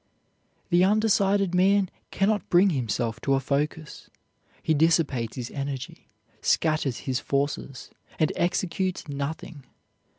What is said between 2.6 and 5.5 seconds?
himself to a focus. He dissipates